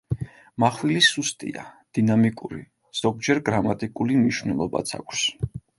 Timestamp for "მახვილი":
0.61-1.03